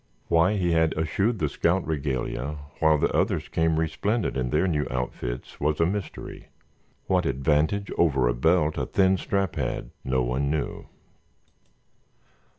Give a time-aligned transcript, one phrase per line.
[0.29, 4.87] Why he had eschewed the scout regalia while the others came resplendent in their new
[4.89, 6.47] outfits was a mystery.
[7.05, 10.87] What advantage over a belt the thin strap had, no one knew.